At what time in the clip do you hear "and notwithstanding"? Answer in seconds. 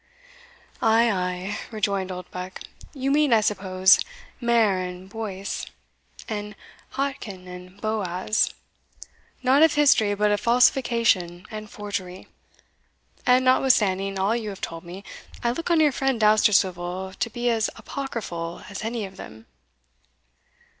13.27-14.17